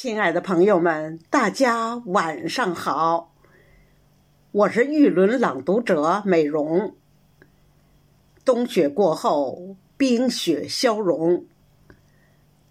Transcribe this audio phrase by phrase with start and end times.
[0.00, 3.34] 亲爱的朋友们，大家晚上好，
[4.52, 6.94] 我是玉轮朗读者美容。
[8.44, 11.46] 冬雪过后，冰雪消融，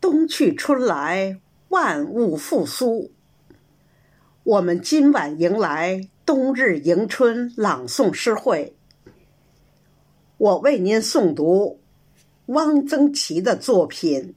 [0.00, 1.40] 冬去春来，
[1.70, 3.10] 万物复苏。
[4.44, 8.76] 我们今晚迎来冬日迎春朗诵诗会，
[10.38, 11.80] 我为您诵读
[12.46, 14.32] 汪曾祺的作品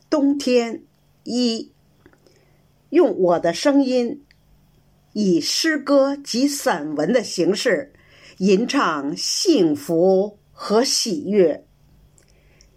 [0.10, 0.82] 《冬天
[1.24, 1.72] 一》。
[2.90, 4.24] 用我的声音，
[5.12, 7.92] 以诗歌及散文的形式，
[8.38, 11.66] 吟唱幸福和喜悦，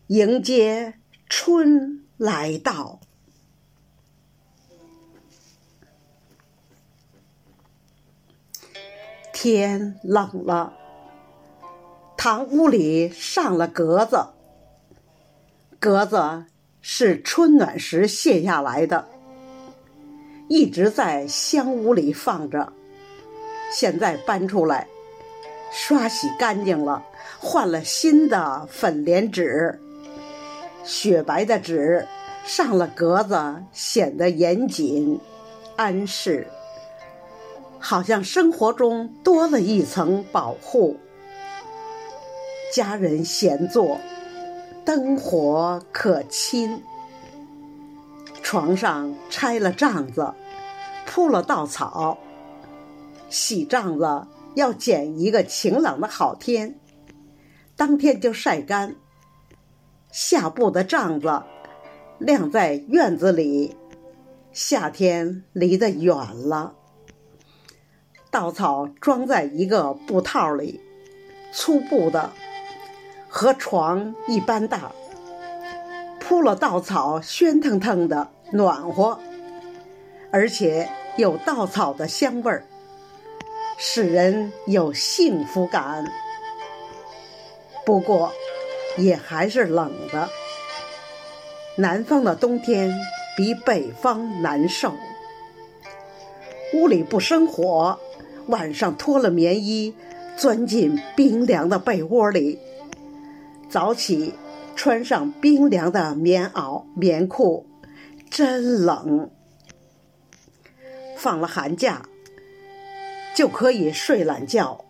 [0.07, 0.95] 迎接
[1.27, 2.99] 春来到。
[9.31, 10.73] 天冷了，
[12.17, 14.17] 堂屋里上了格子，
[15.79, 16.45] 格子
[16.81, 19.07] 是春暖时卸下来的。
[20.49, 22.73] 一直在香屋里放着，
[23.71, 24.87] 现在搬出来，
[25.71, 27.05] 刷洗干净了，
[27.39, 29.79] 换了新的粉莲纸，
[30.83, 32.07] 雪白的纸
[32.43, 35.19] 上了格子，显得严谨、
[35.75, 36.47] 安适，
[37.77, 40.97] 好像生活中多了一层保护。
[42.73, 43.99] 家人闲坐，
[44.83, 46.81] 灯火可亲。
[48.49, 50.33] 床上拆了帐子，
[51.05, 52.17] 铺了稻草。
[53.29, 54.25] 洗帐子
[54.55, 56.79] 要拣一个晴朗的好天，
[57.75, 58.95] 当天就晒干。
[60.11, 61.43] 下布的帐子
[62.17, 63.77] 晾在院子里，
[64.51, 66.73] 夏天离得远了。
[68.31, 70.81] 稻草装在一个布套里，
[71.53, 72.31] 粗布的，
[73.27, 74.91] 和床一般大。
[76.29, 78.29] 铺了稻草，喧腾腾的。
[78.51, 79.19] 暖和，
[80.31, 82.65] 而且有稻草的香味儿，
[83.79, 86.05] 使人有幸福感。
[87.83, 88.31] 不过，
[88.95, 90.29] 也还是冷的。
[91.77, 92.95] 南方的冬天
[93.35, 94.93] 比北方难受。
[96.75, 97.99] 屋里不生火，
[98.45, 99.95] 晚上脱了棉衣，
[100.37, 102.59] 钻进冰凉的被窝里。
[103.67, 104.33] 早起，
[104.79, 107.67] 穿上冰凉的棉袄、棉裤。
[108.31, 109.29] 真冷，
[111.17, 112.03] 放了寒假
[113.35, 114.85] 就可以睡懒觉。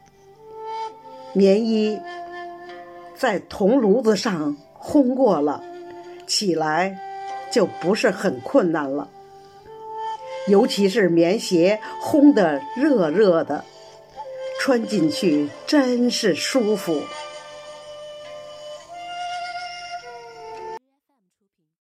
[1.34, 2.00] 棉衣
[3.16, 5.64] 在铜炉子上烘过了，
[6.28, 6.96] 起来
[7.52, 9.10] 就不是很困难了。
[10.48, 13.66] 尤其是棉鞋烘得热热的，
[14.60, 17.02] 穿进去真是舒服。